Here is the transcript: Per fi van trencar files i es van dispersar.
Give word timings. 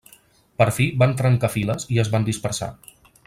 Per 0.61 0.65
fi 0.77 0.87
van 1.03 1.13
trencar 1.19 1.51
files 1.57 1.87
i 1.97 2.01
es 2.05 2.13
van 2.17 2.27
dispersar. 2.31 2.73